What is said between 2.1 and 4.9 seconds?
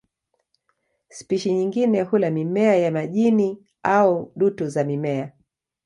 mimea ya majini au dutu za